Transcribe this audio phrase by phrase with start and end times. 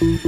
[0.00, 0.27] Mm-hmm.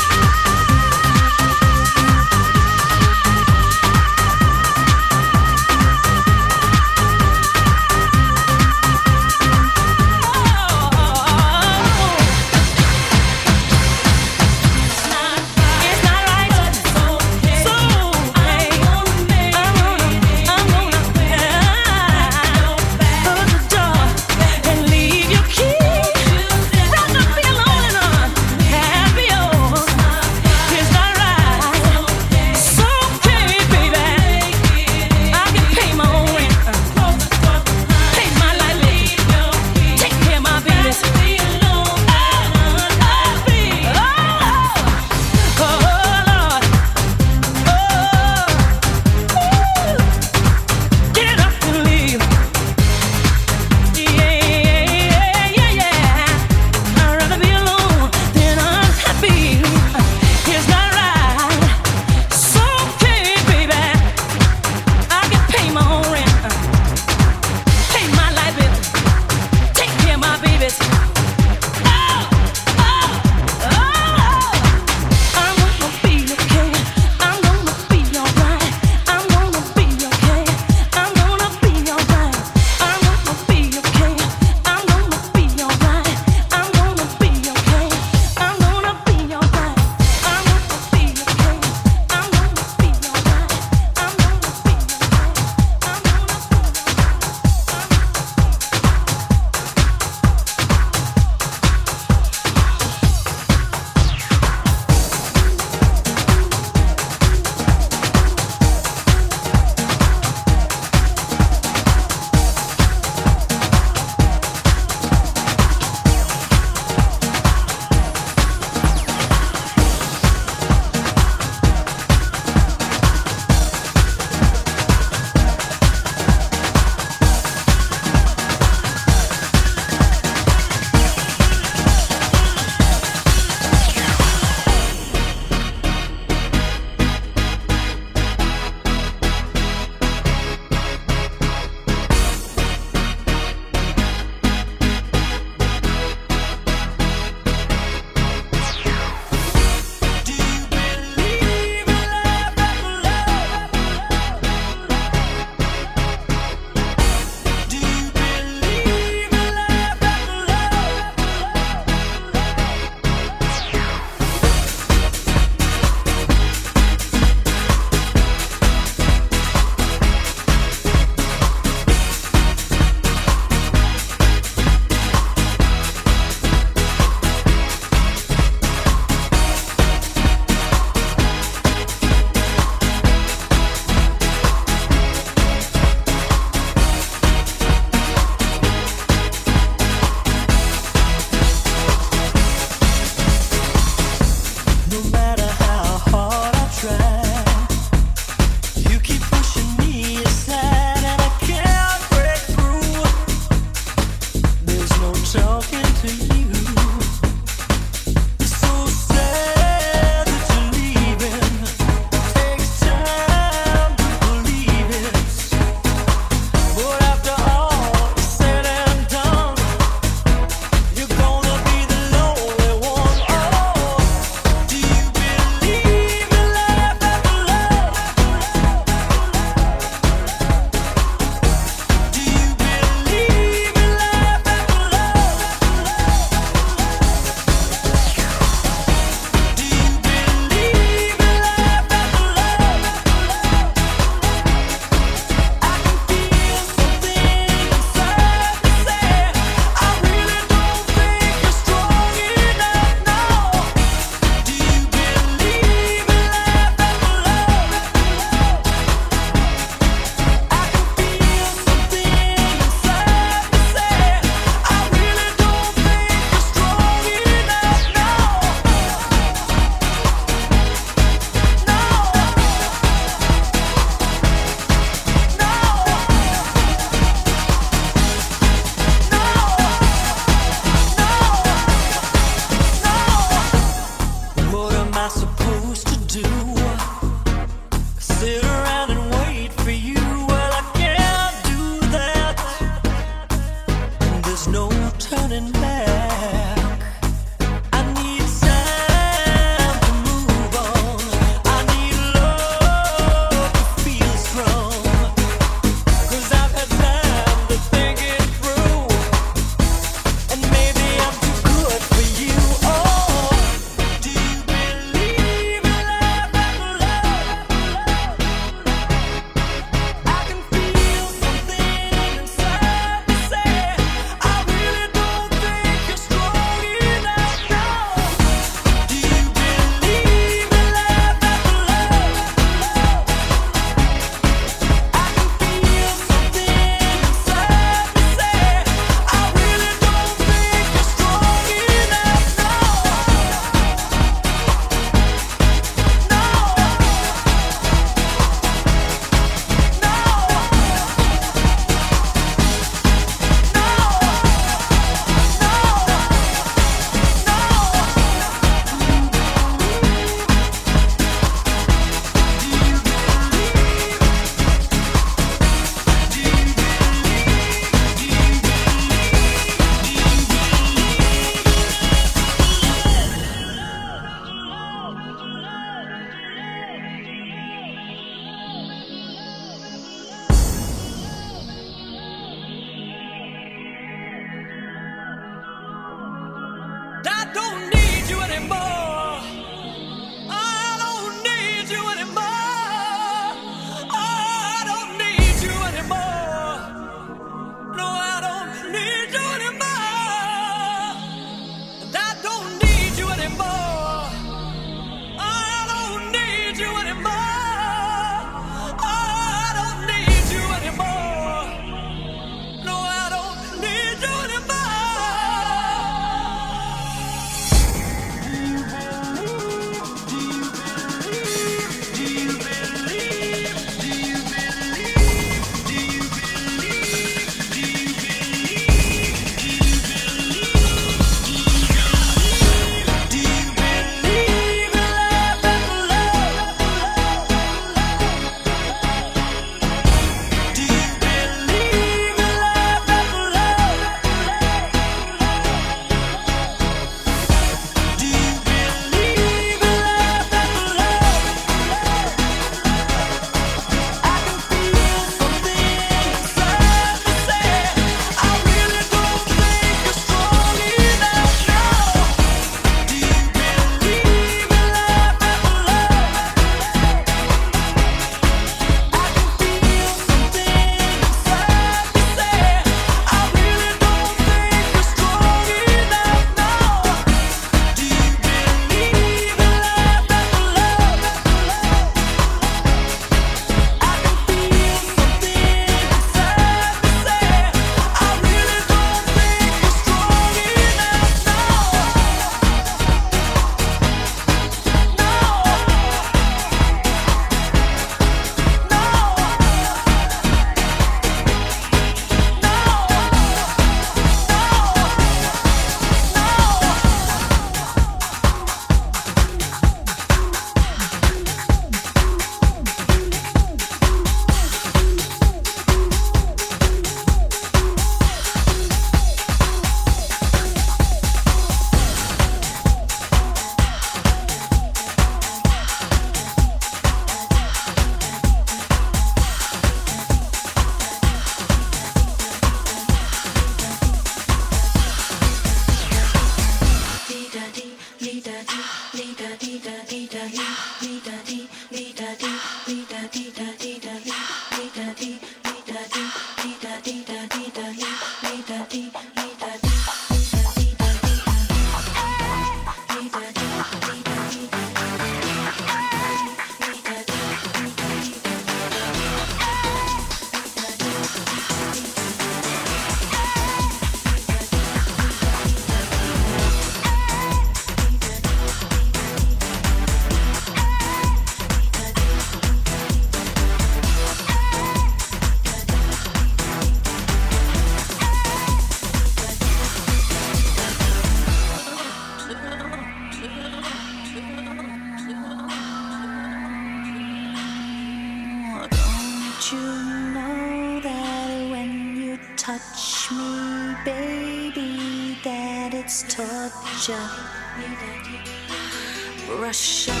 [599.51, 600.00] Russia.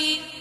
[0.00, 0.39] You.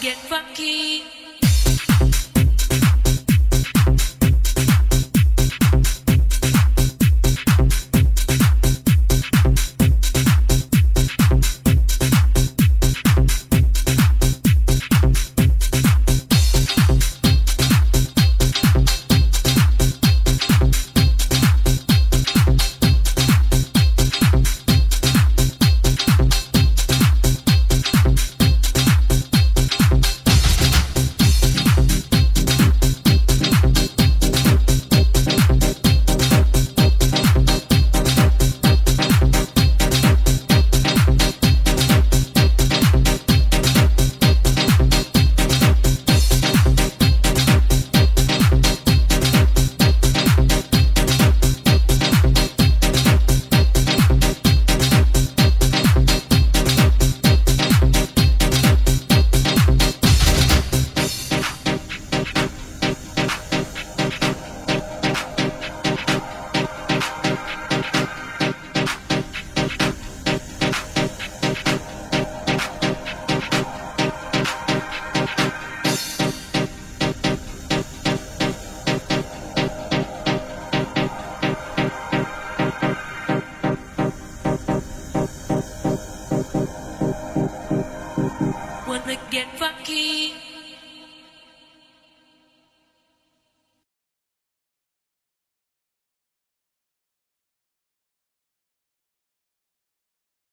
[0.00, 1.15] Get funky.